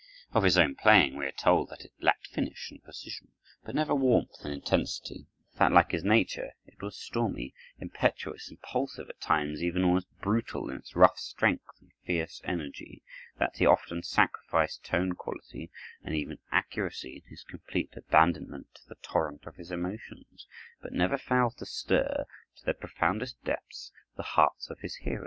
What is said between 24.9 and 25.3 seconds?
hearers.